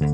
Tres 0.00 0.08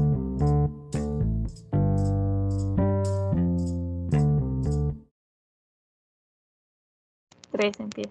empieza. 7.79 8.11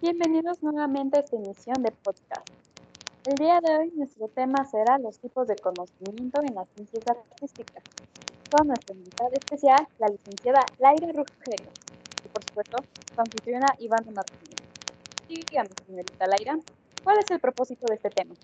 Bienvenidos 0.00 0.62
nuevamente 0.62 1.18
a 1.18 1.20
esta 1.20 1.36
emisión 1.36 1.82
de 1.82 1.90
podcast. 1.90 2.48
El 3.26 3.34
día 3.34 3.60
de 3.60 3.76
hoy 3.76 3.92
nuestro 3.94 4.28
tema 4.28 4.64
será 4.64 4.98
los 4.98 5.18
tipos 5.18 5.46
de 5.46 5.56
conocimiento 5.56 6.40
en 6.40 6.54
las 6.54 6.66
ciencias 6.70 7.04
artísticas, 7.06 7.82
con 8.50 8.68
nuestra 8.68 8.96
invitada 8.96 9.30
especial, 9.34 9.86
la 9.98 10.08
licenciada 10.08 10.64
Laira 10.78 11.08
Rugero, 11.08 11.70
y 12.24 12.28
por 12.28 12.42
supuesto, 12.44 12.76
su 13.14 13.20
anfitriona 13.20 13.66
Iván 13.78 14.04
Martínez. 14.14 14.56
Dígame, 15.28 15.68
señorita 15.86 16.26
Laira, 16.26 16.58
¿cuál 17.04 17.18
es 17.18 17.30
el 17.30 17.40
propósito 17.40 17.86
de 17.86 17.94
este 17.94 18.10
tema? 18.10 18.34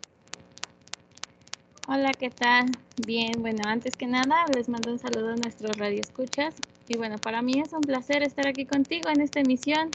Hola, 1.87 2.13
¿qué 2.13 2.31
tal? 2.31 2.67
Bien, 3.07 3.33
bueno, 3.41 3.63
antes 3.67 3.95
que 3.95 4.07
nada 4.07 4.47
les 4.55 4.69
mando 4.69 4.91
un 4.91 4.99
saludo 4.99 5.33
a 5.33 5.37
nuestros 5.37 5.77
radioescuchas 5.77 6.55
y 6.89 6.97
bueno, 6.97 7.19
para 7.19 7.43
mí 7.43 7.61
es 7.61 7.73
un 7.73 7.83
placer 7.83 8.23
estar 8.23 8.47
aquí 8.47 8.65
contigo 8.65 9.11
en 9.11 9.21
esta 9.21 9.41
emisión. 9.41 9.91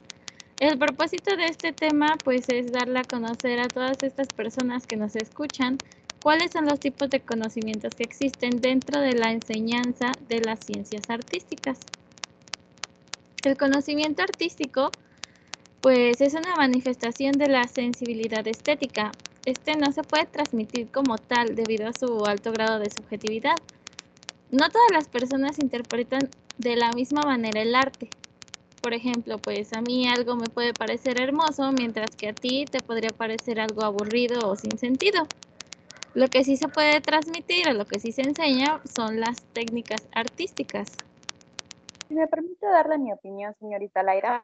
El 0.60 0.78
propósito 0.78 1.36
de 1.36 1.46
este 1.46 1.72
tema 1.74 2.16
pues 2.24 2.50
es 2.50 2.72
darle 2.72 3.00
a 3.00 3.04
conocer 3.04 3.60
a 3.60 3.68
todas 3.68 4.04
estas 4.04 4.28
personas 4.28 4.86
que 4.86 4.98
nos 4.98 5.16
escuchan 5.16 5.78
cuáles 6.22 6.52
son 6.52 6.66
los 6.66 6.80
tipos 6.80 7.10
de 7.10 7.22
conocimientos 7.22 7.96
que 7.96 8.04
existen 8.04 8.62
dentro 8.62 9.00
de 9.02 9.14
la 9.14 9.32
enseñanza 9.32 10.12
de 10.28 10.42
las 10.42 10.60
ciencias 10.60 11.10
artísticas. 11.10 11.80
El 13.44 13.58
conocimiento 13.58 14.22
artístico 14.22 14.94
pues 15.82 16.20
es 16.20 16.34
una 16.34 16.58
manifestación 16.58 17.38
de 17.38 17.48
la 17.48 17.68
sensibilidad 17.68 18.46
estética, 18.48 19.16
este 19.46 19.76
no 19.78 19.92
se 19.92 20.04
puede 20.04 20.26
transmitir 20.26 20.90
como 20.92 21.18
tal 21.20 21.56
debido 21.56 21.88
a 21.88 21.94
su 21.94 22.26
alto 22.26 22.52
grado 22.52 22.80
de 22.80 22.90
subjetividad. 22.90 23.62
No 24.52 24.70
todas 24.70 24.92
las 24.92 25.08
personas 25.08 25.58
interpretan 25.58 26.30
de 26.58 26.76
la 26.76 26.94
misma 26.94 27.24
manera 27.24 27.62
el 27.62 27.76
arte. 27.76 28.12
Por 28.82 28.94
ejemplo, 28.94 29.38
pues 29.38 29.72
a 29.74 29.82
mí 29.82 30.08
algo 30.08 30.36
me 30.36 30.50
puede 30.50 30.74
parecer 30.74 31.18
hermoso, 31.18 31.72
mientras 31.72 32.16
que 32.16 32.30
a 32.30 32.34
ti 32.34 32.68
te 32.70 32.82
podría 32.82 33.12
parecer 33.12 33.60
algo 33.60 33.84
aburrido 33.84 34.50
o 34.50 34.56
sin 34.56 34.78
sentido. 34.78 35.28
Lo 36.14 36.30
que 36.30 36.44
sí 36.44 36.58
se 36.58 36.68
puede 36.68 37.00
transmitir 37.02 37.68
o 37.70 37.74
lo 37.74 37.88
que 37.88 38.00
sí 38.00 38.12
se 38.12 38.24
enseña 38.24 38.82
son 38.86 39.20
las 39.20 39.46
técnicas 39.54 40.08
artísticas. 40.14 40.98
Si 42.10 42.16
me 42.16 42.28
permite 42.28 42.66
darle 42.66 42.98
mi 42.98 43.14
opinión, 43.14 43.54
señorita 43.60 44.02
Laira, 44.02 44.42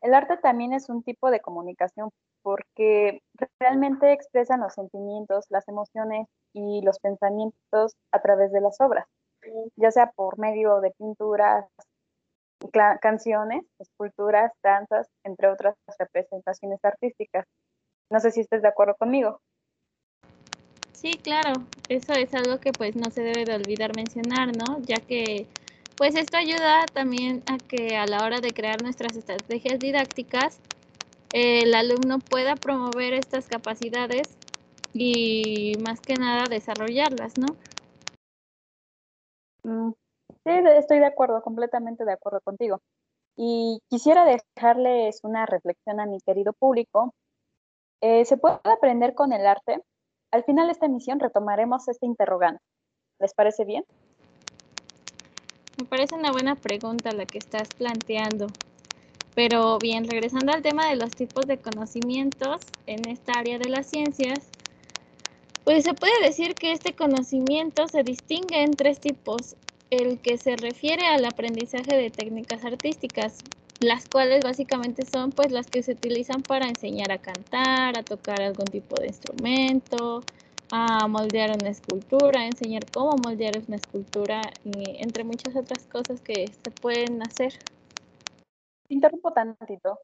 el 0.00 0.14
arte 0.14 0.36
también 0.36 0.72
es 0.72 0.88
un 0.88 1.04
tipo 1.04 1.30
de 1.30 1.38
comunicación 1.38 2.10
porque 2.42 3.22
realmente 3.60 4.12
expresan 4.12 4.60
los 4.60 4.74
sentimientos, 4.74 5.46
las 5.48 5.66
emociones 5.68 6.26
y 6.52 6.82
los 6.82 6.98
pensamientos 6.98 7.94
a 8.10 8.20
través 8.20 8.50
de 8.50 8.60
las 8.60 8.80
obras, 8.80 9.06
ya 9.76 9.92
sea 9.92 10.10
por 10.10 10.40
medio 10.40 10.80
de 10.80 10.90
pinturas, 10.90 11.66
canciones, 13.00 13.64
esculturas, 13.78 14.50
danzas, 14.60 15.06
entre 15.22 15.48
otras 15.48 15.76
representaciones 15.96 16.84
artísticas. 16.84 17.46
No 18.10 18.18
sé 18.18 18.32
si 18.32 18.40
estés 18.40 18.60
de 18.62 18.68
acuerdo 18.68 18.96
conmigo. 18.96 19.40
Sí, 20.92 21.12
claro, 21.12 21.52
eso 21.88 22.12
es 22.14 22.34
algo 22.34 22.58
que 22.58 22.72
pues 22.72 22.96
no 22.96 23.08
se 23.10 23.22
debe 23.22 23.44
de 23.44 23.54
olvidar 23.54 23.94
mencionar, 23.94 24.48
¿no? 24.56 24.80
Ya 24.80 24.98
que 24.98 25.46
pues 25.96 26.16
esto 26.16 26.36
ayuda 26.36 26.86
también 26.92 27.42
a 27.46 27.58
que 27.58 27.96
a 27.96 28.06
la 28.06 28.24
hora 28.24 28.40
de 28.40 28.50
crear 28.50 28.82
nuestras 28.82 29.16
estrategias 29.16 29.78
didácticas 29.78 30.60
el 31.32 31.74
alumno 31.74 32.20
pueda 32.20 32.54
promover 32.54 33.12
estas 33.12 33.48
capacidades 33.48 34.38
y 34.92 35.72
más 35.84 36.00
que 36.00 36.14
nada 36.14 36.44
desarrollarlas, 36.48 37.36
¿no? 37.36 37.46
Mm, 39.64 39.92
sí, 40.28 40.50
estoy 40.76 41.00
de 41.00 41.06
acuerdo, 41.06 41.42
completamente 41.42 42.04
de 42.04 42.12
acuerdo 42.12 42.40
contigo. 42.40 42.80
Y 43.36 43.80
quisiera 43.90 44.24
dejarles 44.24 45.20
una 45.24 45.44
reflexión 45.44 45.98
a 45.98 46.06
mi 46.06 46.20
querido 46.20 46.52
público. 46.52 47.12
Eh, 48.00 48.24
¿Se 48.24 48.36
puede 48.36 48.60
aprender 48.62 49.14
con 49.14 49.32
el 49.32 49.44
arte? 49.44 49.82
Al 50.30 50.44
final 50.44 50.66
de 50.66 50.72
esta 50.72 50.86
emisión 50.86 51.18
retomaremos 51.18 51.88
este 51.88 52.06
interrogante. 52.06 52.62
¿Les 53.18 53.34
parece 53.34 53.64
bien? 53.64 53.84
Me 55.76 55.84
parece 55.84 56.14
una 56.14 56.30
buena 56.30 56.54
pregunta 56.54 57.12
la 57.12 57.26
que 57.26 57.38
estás 57.38 57.68
planteando. 57.76 58.46
Pero 59.34 59.78
bien, 59.78 60.08
regresando 60.08 60.52
al 60.52 60.62
tema 60.62 60.88
de 60.88 60.96
los 60.96 61.12
tipos 61.12 61.46
de 61.46 61.58
conocimientos 61.58 62.62
en 62.86 63.08
esta 63.08 63.32
área 63.32 63.58
de 63.58 63.68
las 63.68 63.86
ciencias, 63.86 64.44
pues 65.64 65.82
se 65.84 65.94
puede 65.94 66.12
decir 66.22 66.54
que 66.54 66.72
este 66.72 66.92
conocimiento 66.92 67.88
se 67.88 68.04
distingue 68.04 68.62
en 68.62 68.72
tres 68.72 69.00
tipos. 69.00 69.56
El 69.90 70.20
que 70.20 70.38
se 70.38 70.56
refiere 70.56 71.06
al 71.06 71.24
aprendizaje 71.24 71.96
de 71.96 72.10
técnicas 72.10 72.64
artísticas, 72.64 73.38
las 73.80 74.06
cuales 74.06 74.44
básicamente 74.44 75.04
son 75.04 75.32
pues 75.32 75.50
las 75.50 75.66
que 75.66 75.82
se 75.82 75.92
utilizan 75.92 76.42
para 76.42 76.68
enseñar 76.68 77.10
a 77.10 77.18
cantar, 77.18 77.98
a 77.98 78.02
tocar 78.02 78.40
algún 78.40 78.66
tipo 78.66 78.94
de 79.00 79.08
instrumento, 79.08 80.22
a 80.76 81.06
moldear 81.06 81.52
una 81.56 81.70
escultura, 81.70 82.46
enseñar 82.46 82.82
cómo 82.92 83.12
moldear 83.24 83.52
una 83.68 83.76
escultura 83.76 84.40
entre 84.64 85.22
muchas 85.22 85.54
otras 85.54 85.86
cosas 85.86 86.20
que 86.20 86.48
se 86.48 86.70
pueden 86.72 87.22
hacer 87.22 87.52
interrumpo 88.88 89.32
tantito. 89.32 90.00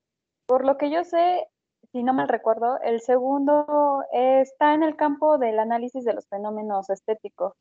Por 0.46 0.64
lo 0.64 0.78
que 0.78 0.92
yo 0.92 1.02
sé, 1.02 1.48
si 1.90 2.04
no 2.04 2.14
mal 2.14 2.28
recuerdo, 2.28 2.78
el 2.82 3.00
segundo 3.00 4.04
está 4.12 4.74
en 4.74 4.84
el 4.84 4.94
campo 4.94 5.38
del 5.38 5.58
análisis 5.58 6.04
de 6.04 6.14
los 6.14 6.28
fenómenos 6.28 6.88
estéticos. 6.88 7.54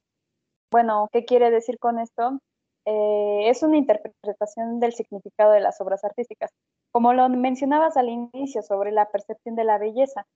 Bueno, 0.72 1.10
¿qué 1.12 1.26
quiere 1.26 1.50
decir 1.50 1.80
con 1.80 1.98
esto? 1.98 2.40
Eh, 2.86 3.50
es 3.50 3.64
una 3.64 3.78
interpretación 3.78 4.80
del 4.80 4.94
significado 4.94 5.52
de 5.54 5.62
las 5.62 5.82
obras 5.82 6.04
artísticas. 6.04 6.52
Como 6.92 7.14
lo 7.14 7.28
mencionabas 7.28 7.98
al 7.98 8.10
inicio 8.10 8.62
sobre 8.62 8.92
la 8.92 9.10
percepción 9.10 9.56
de 9.56 9.64
la 9.64 9.80
belleza, 9.80 10.28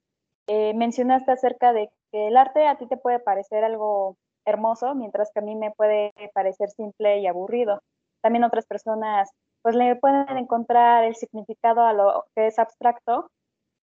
eh, 0.48 0.74
mencionaste 0.74 1.32
acerca 1.32 1.74
de 1.74 1.90
que 2.12 2.28
el 2.28 2.38
arte 2.38 2.68
a 2.68 2.78
ti 2.78 2.88
te 2.88 2.98
puede 2.98 3.20
parecer 3.20 3.64
algo 3.64 4.18
hermoso, 4.46 4.96
mientras 4.96 5.32
que 5.34 5.40
a 5.40 5.44
mí 5.44 5.56
me 5.56 5.72
puede 5.72 6.14
parecer 6.34 6.70
simple 6.70 7.20
y 7.20 7.28
aburrido. 7.28 7.82
También 8.22 8.44
otras 8.44 8.66
personas 8.66 9.30
pues 9.62 9.76
le 9.76 9.96
pueden 9.96 10.38
encontrar 10.38 11.06
el 11.06 11.16
significado 11.16 11.82
a 11.82 11.94
lo 11.94 12.26
que 12.36 12.48
es 12.48 12.60
abstracto 12.60 13.30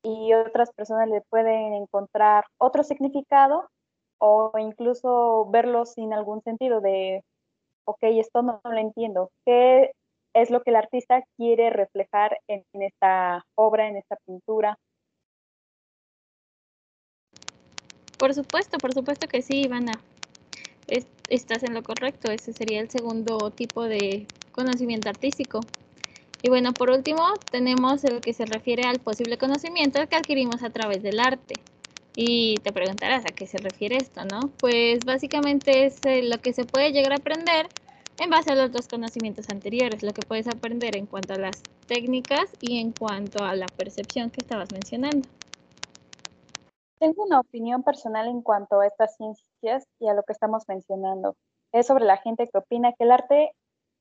y 0.02 0.34
otras 0.34 0.72
personas 0.72 1.08
le 1.08 1.22
pueden 1.22 1.72
encontrar 1.74 2.44
otro 2.58 2.82
significado 2.82 3.69
o 4.19 4.52
incluso 4.58 5.46
verlo 5.50 5.86
sin 5.86 6.12
algún 6.12 6.42
sentido 6.42 6.80
de, 6.80 7.24
ok, 7.84 7.98
esto 8.02 8.42
no, 8.42 8.60
lo 8.64 8.78
entiendo. 8.78 9.30
¿Qué 9.44 9.92
es 10.34 10.50
lo 10.50 10.62
que 10.62 10.70
el 10.70 10.76
artista 10.76 11.22
quiere 11.36 11.70
reflejar 11.70 12.38
en, 12.48 12.64
esta 12.74 13.44
obra, 13.54 13.88
en 13.88 13.96
esta 13.96 14.16
pintura? 14.26 14.78
Por 18.22 18.34
supuesto, 18.34 18.78
por 18.78 18.94
supuesto 18.94 19.26
que 19.26 19.42
sí, 19.42 19.62
Ivana. 19.62 19.98
estás 21.28 21.64
en 21.64 21.74
lo 21.74 21.82
correcto. 21.82 22.30
Ese 22.30 22.52
sería 22.52 22.80
el 22.80 22.88
segundo 22.88 23.50
tipo 23.50 23.82
de 23.82 24.28
conocimiento 24.52 25.08
artístico. 25.08 25.58
Y 26.40 26.48
bueno, 26.48 26.72
por 26.72 26.90
último, 26.90 27.24
tenemos 27.50 28.04
el 28.04 28.20
que 28.20 28.32
se 28.32 28.44
refiere 28.44 28.84
al 28.84 29.00
posible 29.00 29.38
conocimiento 29.38 29.98
que 30.08 30.14
adquirimos 30.14 30.62
a 30.62 30.70
través 30.70 31.02
del 31.02 31.18
arte. 31.18 31.56
Y 32.14 32.58
te 32.62 32.70
preguntarás 32.70 33.24
a 33.24 33.34
qué 33.34 33.48
se 33.48 33.58
refiere 33.58 33.96
esto, 33.96 34.24
¿no? 34.24 34.52
Pues 34.60 35.00
básicamente 35.04 35.86
es 35.86 35.98
eh, 36.04 36.22
lo 36.22 36.38
que 36.38 36.52
se 36.52 36.64
puede 36.64 36.92
llegar 36.92 37.14
a 37.14 37.16
aprender 37.16 37.66
en 38.20 38.30
base 38.30 38.52
a 38.52 38.54
los 38.54 38.70
dos 38.70 38.86
conocimientos 38.86 39.48
anteriores, 39.48 40.04
lo 40.04 40.12
que 40.12 40.22
puedes 40.22 40.46
aprender 40.46 40.96
en 40.96 41.06
cuanto 41.06 41.34
a 41.34 41.38
las 41.38 41.60
técnicas 41.88 42.44
y 42.60 42.78
en 42.78 42.92
cuanto 42.92 43.42
a 43.42 43.56
la 43.56 43.66
percepción 43.66 44.30
que 44.30 44.42
estabas 44.42 44.70
mencionando. 44.70 45.28
Tengo 47.02 47.25
una 47.25 47.40
opinión 47.40 47.82
personal 47.82 48.28
en 48.28 48.43
cuanto 48.43 48.78
a 48.78 48.87
estas 48.87 49.16
ciencias 49.16 49.88
y 49.99 50.06
a 50.06 50.14
lo 50.14 50.22
que 50.22 50.32
estamos 50.32 50.62
mencionando. 50.69 51.34
Es 51.72 51.88
sobre 51.88 52.04
la 52.04 52.16
gente 52.19 52.46
que 52.46 52.56
opina 52.56 52.93
que 52.93 53.02
el 53.02 53.10
arte 53.10 53.50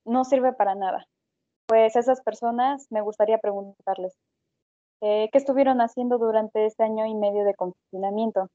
no 0.06 0.24
sirve 0.24 0.54
para 0.54 0.76
nada. 0.76 1.08
Pues 1.66 1.96
esas 1.96 2.22
personas 2.22 2.86
me 2.92 3.02
gustaría 3.02 3.40
preguntarles, 3.40 4.14
eh, 5.02 5.30
¿qué 5.32 5.38
estuvieron 5.40 5.82
haciendo 5.82 6.20
durante 6.20 6.68
este 6.68 6.84
año 6.84 7.08
y 7.08 7.16
medio 7.16 7.44
de 7.44 7.56
confinamiento? 7.56 8.50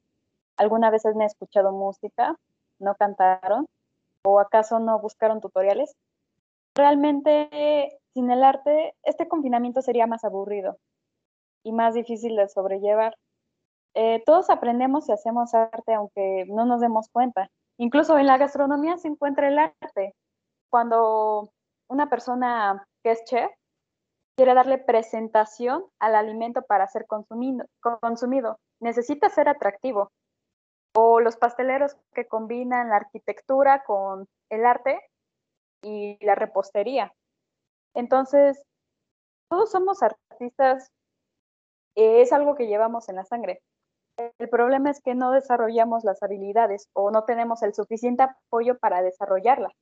¿Alguna 0.56 0.90
vez 0.90 1.04
han 1.06 1.20
escuchado 1.22 1.72
música? 1.72 2.36
¿No 2.78 2.94
cantaron? 2.94 3.66
¿O 4.22 4.38
acaso 4.38 4.78
no 4.78 5.00
buscaron 5.00 5.40
tutoriales? 5.40 5.96
Realmente, 6.76 7.98
sin 8.14 8.30
el 8.30 8.44
arte, 8.44 8.94
este 9.02 9.26
confinamiento 9.26 9.82
sería 9.82 10.06
más 10.06 10.22
aburrido 10.22 10.76
y 11.64 11.72
más 11.72 11.94
difícil 11.94 12.36
de 12.36 12.48
sobrellevar. 12.48 13.16
Eh, 13.98 14.22
todos 14.26 14.50
aprendemos 14.50 15.08
y 15.08 15.12
hacemos 15.12 15.54
arte 15.54 15.94
aunque 15.94 16.44
no 16.48 16.66
nos 16.66 16.82
demos 16.82 17.08
cuenta. 17.08 17.48
Incluso 17.78 18.18
en 18.18 18.26
la 18.26 18.36
gastronomía 18.36 18.98
se 18.98 19.08
encuentra 19.08 19.48
el 19.48 19.58
arte 19.58 20.14
cuando 20.70 21.48
una 21.88 22.10
persona 22.10 22.86
que 23.02 23.12
es 23.12 23.24
chef 23.24 23.50
quiere 24.36 24.52
darle 24.52 24.76
presentación 24.76 25.82
al 25.98 26.14
alimento 26.14 26.60
para 26.60 26.86
ser 26.88 27.06
consumido, 27.06 27.64
consumido. 27.80 28.58
Necesita 28.80 29.30
ser 29.30 29.48
atractivo. 29.48 30.10
O 30.94 31.20
los 31.20 31.38
pasteleros 31.38 31.96
que 32.12 32.26
combinan 32.26 32.90
la 32.90 32.96
arquitectura 32.96 33.82
con 33.84 34.26
el 34.50 34.66
arte 34.66 35.00
y 35.82 36.22
la 36.22 36.34
repostería. 36.34 37.14
Entonces, 37.94 38.62
todos 39.48 39.70
somos 39.70 40.02
artistas, 40.02 40.90
es 41.94 42.30
algo 42.34 42.56
que 42.56 42.66
llevamos 42.66 43.08
en 43.08 43.16
la 43.16 43.24
sangre. 43.24 43.62
El 44.16 44.48
problema 44.48 44.90
es 44.90 45.00
que 45.00 45.14
no 45.14 45.30
desarrollamos 45.30 46.04
las 46.04 46.22
habilidades 46.22 46.88
o 46.94 47.10
no 47.10 47.24
tenemos 47.24 47.62
el 47.62 47.74
suficiente 47.74 48.22
apoyo 48.22 48.78
para 48.78 49.02
desarrollarlas. 49.02 49.72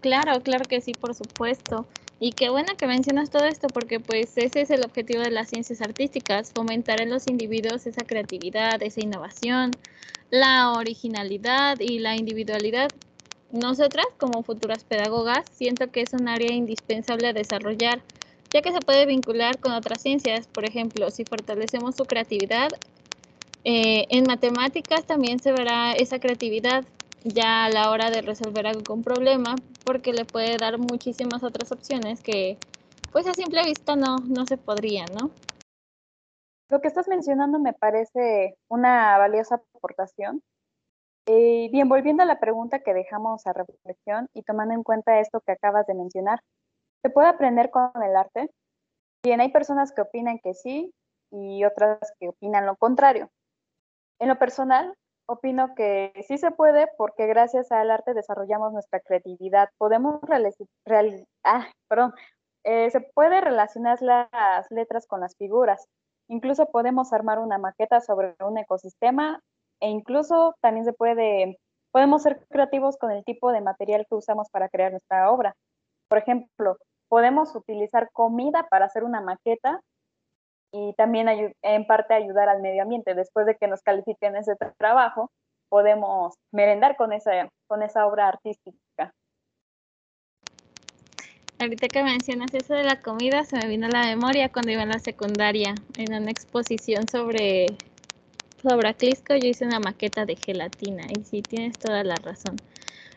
Claro, 0.00 0.40
claro 0.42 0.64
que 0.68 0.80
sí, 0.80 0.92
por 0.92 1.14
supuesto. 1.14 1.86
Y 2.18 2.32
qué 2.32 2.48
bueno 2.48 2.76
que 2.76 2.86
mencionas 2.86 3.30
todo 3.30 3.44
esto 3.44 3.68
porque 3.68 4.00
pues 4.00 4.36
ese 4.38 4.62
es 4.62 4.70
el 4.70 4.84
objetivo 4.84 5.22
de 5.22 5.30
las 5.30 5.48
ciencias 5.48 5.82
artísticas, 5.82 6.52
fomentar 6.52 7.00
en 7.00 7.10
los 7.10 7.26
individuos 7.26 7.86
esa 7.86 8.04
creatividad, 8.04 8.82
esa 8.82 9.00
innovación, 9.00 9.72
la 10.30 10.72
originalidad 10.72 11.78
y 11.78 11.98
la 11.98 12.16
individualidad. 12.16 12.88
Nosotras 13.52 14.06
como 14.18 14.42
futuras 14.42 14.84
pedagogas 14.84 15.44
siento 15.52 15.90
que 15.90 16.00
es 16.00 16.12
un 16.14 16.28
área 16.28 16.52
indispensable 16.52 17.28
a 17.28 17.32
desarrollar, 17.32 18.00
ya 18.56 18.62
que 18.62 18.72
se 18.72 18.80
puede 18.80 19.04
vincular 19.04 19.60
con 19.60 19.72
otras 19.72 20.00
ciencias. 20.00 20.46
Por 20.46 20.64
ejemplo, 20.64 21.10
si 21.10 21.24
fortalecemos 21.26 21.94
su 21.94 22.06
creatividad, 22.06 22.68
eh, 23.64 24.06
en 24.08 24.24
matemáticas 24.24 25.04
también 25.04 25.40
se 25.40 25.52
verá 25.52 25.92
esa 25.92 26.18
creatividad 26.18 26.86
ya 27.22 27.66
a 27.66 27.70
la 27.70 27.90
hora 27.90 28.10
de 28.10 28.22
resolver 28.22 28.66
algún 28.66 29.02
problema, 29.02 29.56
porque 29.84 30.14
le 30.14 30.24
puede 30.24 30.56
dar 30.56 30.78
muchísimas 30.78 31.42
otras 31.42 31.70
opciones 31.70 32.22
que 32.22 32.56
pues 33.12 33.26
a 33.26 33.34
simple 33.34 33.62
vista 33.62 33.94
no, 33.94 34.16
no 34.26 34.46
se 34.46 34.56
podrían, 34.56 35.08
¿no? 35.12 35.30
Lo 36.70 36.80
que 36.80 36.88
estás 36.88 37.08
mencionando 37.08 37.58
me 37.58 37.74
parece 37.74 38.56
una 38.68 39.18
valiosa 39.18 39.56
aportación. 39.56 40.42
Bien, 41.26 41.88
volviendo 41.90 42.22
a 42.22 42.26
la 42.26 42.40
pregunta 42.40 42.78
que 42.78 42.94
dejamos 42.94 43.46
a 43.46 43.52
reflexión 43.52 44.28
y 44.32 44.44
tomando 44.44 44.72
en 44.72 44.82
cuenta 44.82 45.20
esto 45.20 45.40
que 45.40 45.52
acabas 45.52 45.86
de 45.86 45.94
mencionar, 45.94 46.40
¿se 47.02 47.10
puede 47.10 47.28
aprender 47.28 47.70
con 47.70 47.90
el 48.02 48.16
arte? 48.16 48.50
Bien, 49.24 49.40
hay 49.40 49.50
personas 49.50 49.92
que 49.92 50.02
opinan 50.02 50.38
que 50.38 50.54
sí 50.54 50.92
y 51.30 51.64
otras 51.64 51.98
que 52.18 52.28
opinan 52.28 52.66
lo 52.66 52.76
contrario. 52.76 53.30
En 54.18 54.28
lo 54.28 54.38
personal, 54.38 54.94
opino 55.26 55.74
que 55.74 56.12
sí 56.26 56.38
se 56.38 56.50
puede 56.50 56.88
porque 56.96 57.26
gracias 57.26 57.70
al 57.72 57.90
arte 57.90 58.14
desarrollamos 58.14 58.72
nuestra 58.72 59.00
creatividad. 59.00 59.68
Podemos 59.78 60.20
ah, 61.44 61.66
eh, 62.64 62.90
relacionar 63.40 64.00
las 64.02 64.66
letras 64.70 65.06
con 65.06 65.20
las 65.20 65.36
figuras. 65.36 65.86
Incluso 66.28 66.66
podemos 66.70 67.12
armar 67.12 67.38
una 67.38 67.58
maqueta 67.58 68.00
sobre 68.00 68.34
un 68.40 68.58
ecosistema 68.58 69.40
e 69.80 69.88
incluso 69.88 70.54
también 70.60 70.84
se 70.84 70.92
puede, 70.92 71.58
podemos 71.92 72.22
ser 72.22 72.44
creativos 72.48 72.96
con 72.96 73.10
el 73.10 73.24
tipo 73.24 73.52
de 73.52 73.60
material 73.60 74.06
que 74.08 74.14
usamos 74.14 74.48
para 74.50 74.68
crear 74.68 74.92
nuestra 74.92 75.30
obra. 75.30 75.54
Por 76.08 76.18
ejemplo, 76.18 76.76
podemos 77.08 77.54
utilizar 77.54 78.10
comida 78.12 78.66
para 78.70 78.86
hacer 78.86 79.04
una 79.04 79.20
maqueta 79.20 79.80
y 80.72 80.94
también 80.94 81.54
en 81.62 81.86
parte 81.86 82.14
ayudar 82.14 82.48
al 82.48 82.60
medio 82.60 82.82
ambiente. 82.82 83.14
Después 83.14 83.46
de 83.46 83.56
que 83.56 83.68
nos 83.68 83.82
califiquen 83.82 84.36
ese 84.36 84.54
trabajo, 84.78 85.30
podemos 85.68 86.34
merendar 86.52 86.96
con 86.96 87.12
esa, 87.12 87.48
con 87.66 87.82
esa 87.82 88.06
obra 88.06 88.28
artística. 88.28 89.12
Ahorita 91.58 91.88
que 91.88 92.02
mencionas 92.02 92.52
eso 92.52 92.74
de 92.74 92.84
la 92.84 93.00
comida, 93.00 93.44
se 93.44 93.56
me 93.56 93.66
vino 93.66 93.86
a 93.86 93.90
la 93.90 94.04
memoria 94.04 94.52
cuando 94.52 94.72
iba 94.72 94.82
en 94.82 94.90
la 94.90 94.98
secundaria, 94.98 95.74
en 95.96 96.14
una 96.14 96.30
exposición 96.30 97.08
sobre, 97.08 97.66
sobre 98.62 98.90
Aclisco, 98.90 99.34
yo 99.34 99.48
hice 99.48 99.64
una 99.64 99.80
maqueta 99.80 100.26
de 100.26 100.36
gelatina, 100.36 101.06
y 101.08 101.24
sí, 101.24 101.40
tienes 101.40 101.78
toda 101.78 102.04
la 102.04 102.16
razón. 102.16 102.56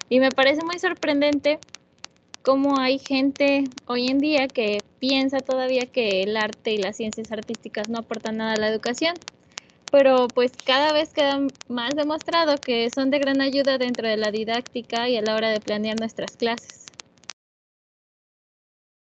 Y 0.07 0.21
me 0.21 0.31
parece 0.31 0.63
muy 0.63 0.79
sorprendente 0.79 1.59
cómo 2.43 2.79
hay 2.79 2.99
gente 2.99 3.65
hoy 3.87 4.07
en 4.07 4.19
día 4.19 4.47
que 4.47 4.79
piensa 4.99 5.39
todavía 5.39 5.85
que 5.85 6.23
el 6.23 6.37
arte 6.37 6.71
y 6.71 6.77
las 6.77 6.97
ciencias 6.97 7.31
artísticas 7.31 7.89
no 7.89 7.99
aportan 7.99 8.37
nada 8.37 8.53
a 8.53 8.57
la 8.57 8.69
educación, 8.69 9.15
pero 9.91 10.27
pues 10.27 10.51
cada 10.65 10.93
vez 10.93 11.13
queda 11.13 11.39
más 11.67 11.95
demostrado 11.95 12.57
que 12.57 12.89
son 12.89 13.09
de 13.09 13.19
gran 13.19 13.41
ayuda 13.41 13.77
dentro 13.77 14.07
de 14.07 14.17
la 14.17 14.31
didáctica 14.31 15.09
y 15.09 15.17
a 15.17 15.21
la 15.21 15.35
hora 15.35 15.49
de 15.49 15.59
planear 15.59 15.99
nuestras 15.99 16.37
clases. 16.37 16.85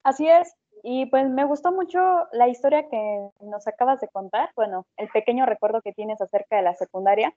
Así 0.03 0.27
es, 0.27 0.55
y 0.83 1.05
pues 1.05 1.29
me 1.29 1.45
gustó 1.45 1.71
mucho 1.71 1.99
la 2.31 2.47
historia 2.47 2.89
que 2.89 3.29
nos 3.41 3.67
acabas 3.67 3.99
de 4.01 4.07
contar, 4.07 4.49
bueno, 4.55 4.85
el 4.97 5.09
pequeño 5.09 5.45
recuerdo 5.45 5.81
que 5.81 5.93
tienes 5.93 6.19
acerca 6.21 6.55
de 6.55 6.63
la 6.63 6.73
secundaria, 6.73 7.35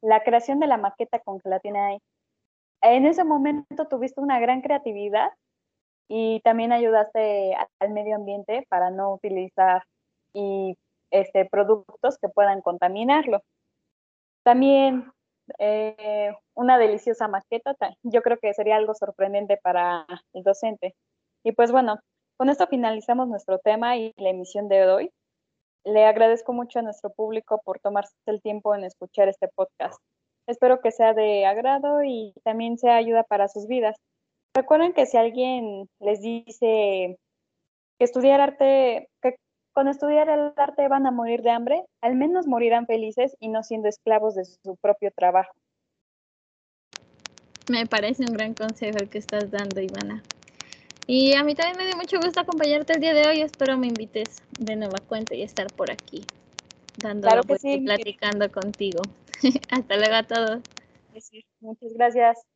la 0.00 0.22
creación 0.22 0.60
de 0.60 0.68
la 0.68 0.76
maqueta 0.76 1.18
con 1.18 1.40
gelatina 1.40 1.98
en 2.92 3.06
ese 3.06 3.24
momento 3.24 3.86
tuviste 3.88 4.20
una 4.20 4.38
gran 4.40 4.60
creatividad 4.60 5.30
y 6.08 6.40
también 6.40 6.72
ayudaste 6.72 7.56
al 7.78 7.90
medio 7.90 8.16
ambiente 8.16 8.66
para 8.68 8.90
no 8.90 9.14
utilizar 9.14 9.84
y, 10.34 10.76
este, 11.10 11.46
productos 11.46 12.18
que 12.18 12.28
puedan 12.28 12.60
contaminarlo. 12.60 13.40
También 14.42 15.12
eh, 15.58 16.34
una 16.54 16.78
deliciosa 16.78 17.28
maqueta, 17.28 17.74
yo 18.02 18.22
creo 18.22 18.38
que 18.38 18.52
sería 18.54 18.76
algo 18.76 18.94
sorprendente 18.94 19.58
para 19.62 20.06
el 20.34 20.42
docente. 20.42 20.94
Y 21.42 21.52
pues 21.52 21.72
bueno, 21.72 22.00
con 22.36 22.48
esto 22.50 22.66
finalizamos 22.66 23.28
nuestro 23.28 23.58
tema 23.58 23.96
y 23.96 24.12
la 24.16 24.30
emisión 24.30 24.68
de 24.68 24.86
hoy. 24.86 25.10
Le 25.84 26.06
agradezco 26.06 26.52
mucho 26.52 26.78
a 26.78 26.82
nuestro 26.82 27.10
público 27.10 27.60
por 27.64 27.78
tomarse 27.78 28.14
el 28.26 28.42
tiempo 28.42 28.74
en 28.74 28.84
escuchar 28.84 29.28
este 29.28 29.48
podcast. 29.48 30.00
Espero 30.46 30.80
que 30.80 30.90
sea 30.90 31.14
de 31.14 31.46
agrado 31.46 32.02
y 32.04 32.34
también 32.44 32.78
sea 32.78 32.96
ayuda 32.96 33.22
para 33.22 33.48
sus 33.48 33.66
vidas. 33.66 33.96
Recuerden 34.54 34.92
que 34.92 35.06
si 35.06 35.16
alguien 35.16 35.88
les 36.00 36.20
dice 36.20 37.18
que 37.98 38.04
estudiar 38.04 38.40
arte, 38.40 39.08
que 39.22 39.36
con 39.72 39.88
estudiar 39.88 40.28
el 40.28 40.52
arte 40.56 40.86
van 40.88 41.06
a 41.06 41.10
morir 41.10 41.42
de 41.42 41.50
hambre, 41.50 41.84
al 42.00 42.14
menos 42.14 42.46
morirán 42.46 42.86
felices 42.86 43.36
y 43.40 43.48
no 43.48 43.62
siendo 43.62 43.88
esclavos 43.88 44.34
de 44.34 44.44
su 44.44 44.76
propio 44.76 45.10
trabajo. 45.16 45.52
Me 47.68 47.86
parece 47.86 48.24
un 48.28 48.34
gran 48.34 48.54
consejo 48.54 48.98
el 48.98 49.08
que 49.08 49.18
estás 49.18 49.50
dando, 49.50 49.80
Ivana. 49.80 50.22
Y 51.06 51.34
a 51.34 51.42
mí 51.42 51.54
también 51.54 51.76
me 51.78 51.86
dio 51.86 51.96
mucho 51.96 52.18
gusto 52.20 52.40
acompañarte 52.40 52.94
el 52.94 53.00
día 53.00 53.14
de 53.14 53.26
hoy. 53.28 53.40
Espero 53.40 53.76
me 53.76 53.88
invites 53.88 54.42
de 54.58 54.76
nueva 54.76 54.98
cuenta 55.00 55.34
y 55.34 55.42
estar 55.42 55.66
por 55.74 55.90
aquí, 55.90 56.22
dando 56.98 57.28
claro 57.28 57.42
y 57.62 57.80
platicando 57.80 58.50
contigo. 58.52 59.02
Hasta 59.70 59.96
luego 59.96 60.14
a 60.14 60.22
todos. 60.22 60.62
Muchas 61.60 61.92
gracias. 61.94 62.53